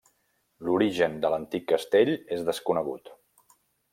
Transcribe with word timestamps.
L'origen 0.67 1.19
de 1.25 1.31
l'antic 1.33 1.67
castell 1.73 2.11
és 2.37 2.43
desconegut. 2.51 3.15